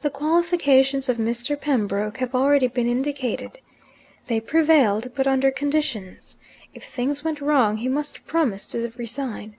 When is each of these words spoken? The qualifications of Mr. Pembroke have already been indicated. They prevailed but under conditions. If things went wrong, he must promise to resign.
The 0.00 0.08
qualifications 0.08 1.06
of 1.06 1.18
Mr. 1.18 1.60
Pembroke 1.60 2.16
have 2.16 2.34
already 2.34 2.66
been 2.66 2.88
indicated. 2.88 3.58
They 4.26 4.40
prevailed 4.40 5.12
but 5.14 5.26
under 5.26 5.50
conditions. 5.50 6.38
If 6.72 6.84
things 6.84 7.22
went 7.22 7.42
wrong, 7.42 7.76
he 7.76 7.88
must 7.90 8.24
promise 8.26 8.66
to 8.68 8.90
resign. 8.96 9.56